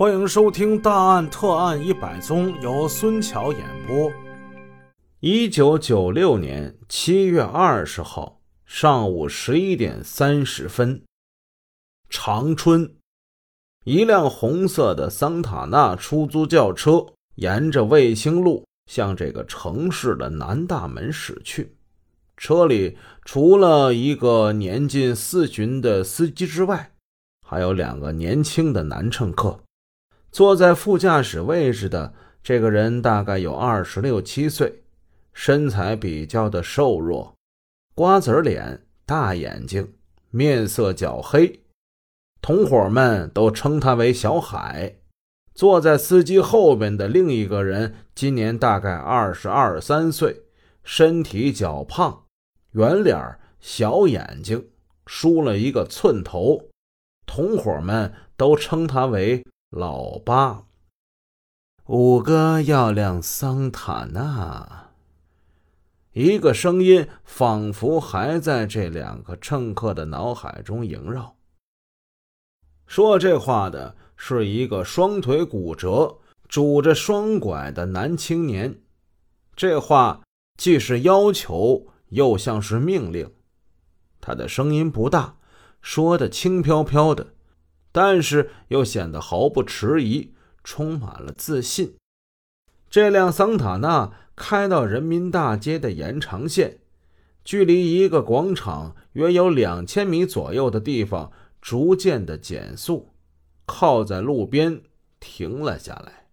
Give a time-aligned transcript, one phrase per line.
[0.00, 4.10] 欢迎收听《大案特案一百宗》，由孙桥演播。
[5.20, 11.02] 一九九六年七月二十号上午十一点三十分，
[12.08, 12.94] 长春，
[13.84, 17.04] 一辆红色的桑塔纳出租轿车
[17.34, 21.76] 沿着卫星路向这个城市的南大门驶去。
[22.38, 22.96] 车里
[23.26, 26.90] 除了一个年近四旬的司机之外，
[27.46, 29.60] 还有两个年轻的男乘客。
[30.32, 34.82] 坐在副驾驶位置的这个人大概有二十六七岁，
[35.32, 37.34] 身材比较的瘦弱，
[37.94, 39.92] 瓜子脸，大眼睛，
[40.30, 41.60] 面色较黑。
[42.40, 44.96] 同伙们都称他为小海。
[45.52, 50.44] 坐在司机后边的另一个人今年大概二十二三岁，
[50.84, 52.24] 身体较胖，
[52.72, 54.68] 圆脸，小眼睛，
[55.06, 56.70] 梳了一个寸头。
[57.26, 59.44] 同伙们都称他为。
[59.70, 60.64] 老八，
[61.86, 64.90] 五哥要辆桑塔纳。
[66.10, 71.36] 一个声音仿佛还在这两个乘客的脑海中萦绕。
[72.88, 78.80] 说这话的是一个双腿骨折、拄着双拐的男青年。
[79.54, 80.22] 这话
[80.58, 83.32] 既是要求，又像是命令。
[84.20, 85.36] 他的声音不大，
[85.80, 87.34] 说的轻飘飘的。
[87.92, 91.96] 但是又显得毫不迟疑，充满了自信。
[92.88, 96.80] 这辆桑塔纳开到人民大街的延长线，
[97.44, 103.10] 距离一个广场约有两千米左右的地方，逐渐的减速，
[103.66, 104.82] 靠在路边
[105.18, 106.28] 停了下来。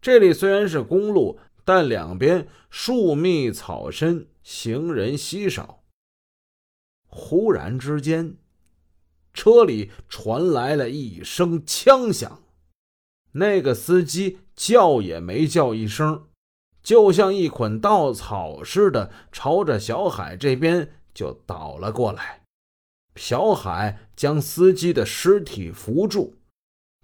[0.00, 5.82] 这里虽然是公路，但两边树密草深，行人稀少。
[7.06, 8.36] 忽然之间。
[9.38, 12.42] 车里传来了一声枪响，
[13.34, 16.24] 那个司机叫也没叫一声，
[16.82, 22.42] 就像一捆稻草似的，朝着小海这边就倒了过来。
[23.14, 26.34] 小海将司机的尸体扶住，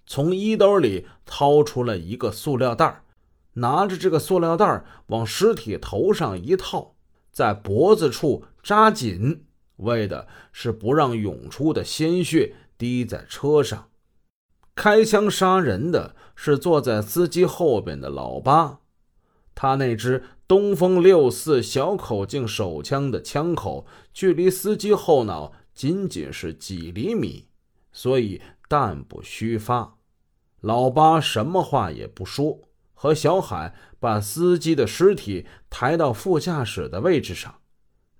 [0.04, 3.04] 从衣兜里掏出了一个塑料袋，
[3.52, 6.96] 拿着这个塑料袋往尸体头上一套，
[7.30, 9.44] 在脖子处扎紧。
[9.76, 13.90] 为的是不让涌出的鲜血滴在车上。
[14.74, 18.80] 开枪杀人的是坐在司机后边的老八，
[19.54, 27.46] 他那支东风六四小口径手枪的枪口距离司机后脑仅仅是几厘米，
[27.92, 29.96] 所以弹不虚发。
[30.60, 32.60] 老八什么话也不说，
[32.94, 37.54] 和小海把司机的尸体抬到副驾驶的位置上。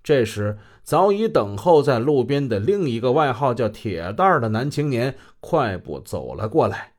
[0.05, 6.93] 这时，早已等候在路边的另一个外号叫“铁蛋儿”的男青年快步走了过来，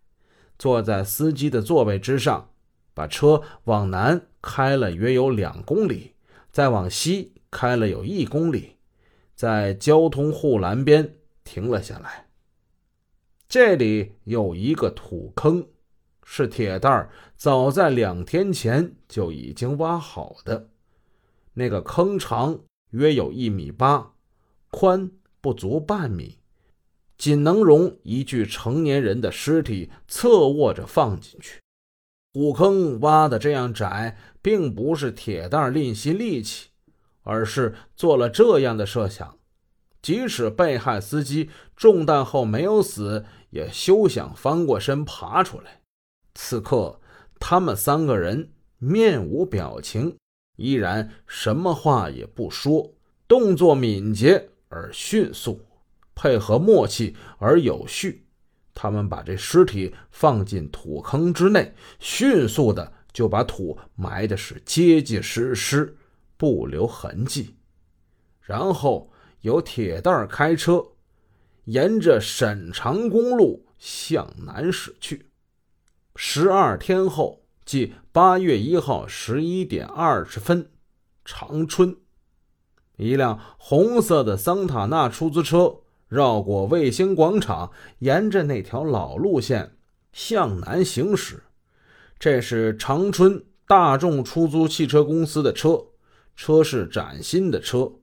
[0.59, 2.51] 坐在司机的座位之上，
[2.95, 6.15] 把车往南开了约有两公里，
[6.51, 8.75] 再往西开了有一公里，
[9.37, 12.27] 在交通护栏边停了下来。
[13.49, 15.65] 这里有一个土坑，
[16.25, 20.71] 是铁蛋儿早在两天前就已经挖好的，
[21.55, 22.59] 那个坑长。
[22.97, 24.15] 约有一米八，
[24.71, 25.11] 宽
[25.43, 26.39] 不足半米，
[27.19, 31.61] 仅能容一具成年人的尸体侧卧着放进去。
[32.33, 36.69] 土坑挖的这样窄，并不是铁蛋儿吝惜力气，
[37.23, 39.39] 而是做了这样的设想：
[40.01, 45.83] 即使被害司机中弹后没有死，也休想翻过身爬出来。
[46.35, 47.01] 此刻，
[47.39, 50.17] 他们三个人面无表情。
[50.57, 52.93] 依然什么话也不说，
[53.29, 55.61] 动作敏捷而迅速，
[56.15, 58.27] 配合默契而有序。
[58.75, 65.97] 他们把这尸体放进土坑之内，迅速的就把土埋的是结结实实，
[66.37, 67.55] 不留痕迹。
[68.41, 70.85] 然后由铁蛋开车，
[71.65, 75.27] 沿着沈长公路向南驶去。
[76.17, 77.46] 十二天后。
[77.67, 80.71] 即八月一号十一点二十分，
[81.25, 81.97] 长春，
[82.97, 89.77] 一辆红色的桑塔纳出租车绕过卫星广场，沿着那条老路线
[90.13, 91.43] 向南行驶。
[92.21, 95.87] 这是长春大众出租汽车公司的车，
[96.37, 97.95] 车是崭新的车。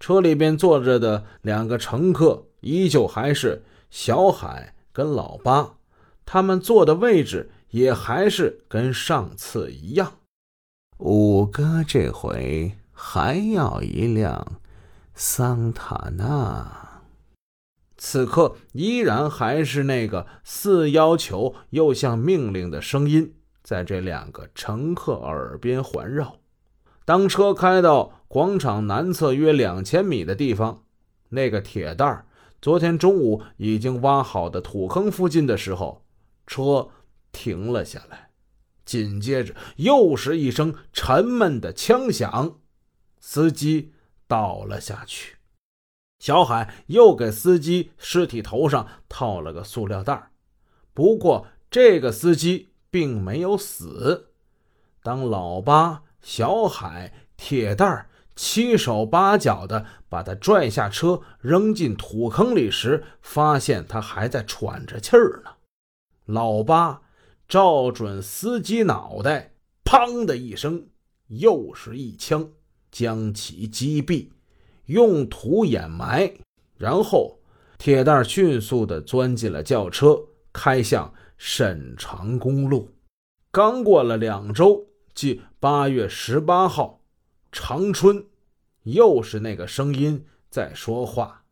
[0.00, 5.74] 车里边坐着的两个乘客依旧还是小海跟老八，
[6.24, 7.50] 他们坐的位置。
[7.70, 10.14] 也还是跟上次一样，
[10.98, 14.60] 五哥这回还要一辆
[15.14, 17.02] 桑塔纳。
[17.98, 26.36] 此刻依然还是那个似要求又像命令的声音，在这两个乘客耳边环绕。
[27.04, 30.82] 当车开到广场南侧约两千米的地方，
[31.30, 32.26] 那个铁蛋儿
[32.60, 36.04] 昨天中午已经挖好的土坑附近的时候，
[36.46, 36.88] 车
[37.36, 38.30] 停了下来。
[38.86, 42.60] 紧接着又是一声沉闷的枪响，
[43.20, 43.92] 司机
[44.26, 45.36] 倒了下去。
[46.18, 50.30] 小海又给司机尸体头上套了个塑料袋
[50.94, 54.30] 不过这个司机并没有死。
[55.02, 65.50] 当老八、小海、铁蛋七手八脚的把他拽下车，扔进土坑里时，发现他还在喘着气儿呢。
[66.24, 67.02] 老八
[67.48, 69.52] 照准司机脑袋，
[69.84, 70.88] 砰的一声，
[71.28, 72.50] 又是一枪，
[72.90, 74.30] 将其击毙。
[74.86, 76.32] 用土掩埋，
[76.76, 77.40] 然后
[77.78, 80.20] 铁蛋迅速地钻进了轿车，
[80.52, 82.90] 开向沈长公路。
[83.50, 87.00] 刚过了两周，即八月十八号，
[87.52, 88.26] 长春，
[88.82, 91.44] 又是那个声音在说话：“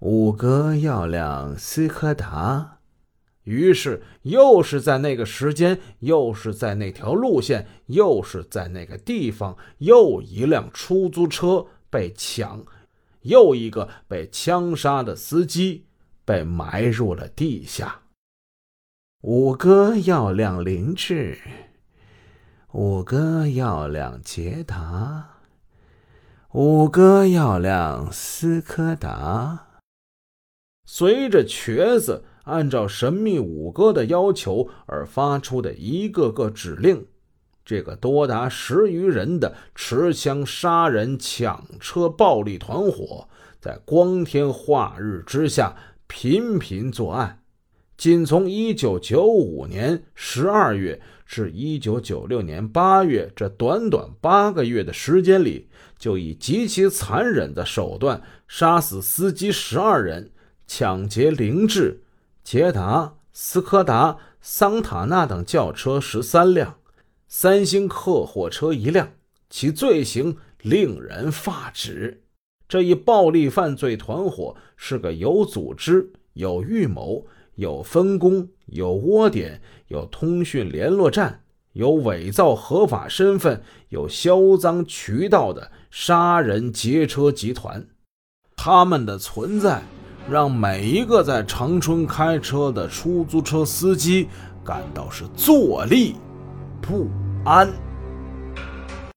[0.00, 2.73] 五哥要辆斯柯达。”
[3.44, 11.66] 于是，又是在那个时间，又是在那条路线，又是在那个地方，又一辆出租车。
[11.90, 12.64] 被抢，
[13.20, 15.84] 又一个被枪杀的司机
[16.24, 18.00] 被埋入了地下。
[19.20, 21.38] 五哥要辆凌志，
[22.72, 25.38] 五哥要辆捷达，
[26.50, 29.78] 五哥要辆斯柯达。
[30.84, 37.06] 随着瘸子按照神秘五哥的要求而发出的一个个指令。
[37.64, 43.26] 这个多达十余人的持枪杀人、抢车暴力团伙，
[43.58, 45.74] 在光天化日之下
[46.06, 47.40] 频频作案。
[47.96, 55.68] 仅从1995年12月至1996年8月这短短八个月的时间里，
[55.98, 60.32] 就以极其残忍的手段杀死司机十二人，
[60.66, 62.02] 抢劫凌志、
[62.44, 66.76] 捷达、斯柯达、桑塔纳等轿车十三辆。
[67.26, 69.14] 三星客货车一辆，
[69.48, 72.22] 其罪行令人发指。
[72.68, 81.42] 这一暴力犯罪团伙是个有组织、有预谋、有分工、有窝点、有通讯联络站、
[81.72, 87.88] 有伪造合法身份、有销赃渠道的杀人劫车集团。
[88.54, 89.82] 他们的存在，
[90.28, 94.28] 让每一个在长春开车的出租车司机
[94.64, 96.16] 感到是坐立。
[96.80, 97.08] 不
[97.44, 97.83] 安。